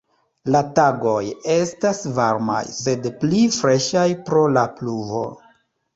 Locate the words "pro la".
4.31-4.65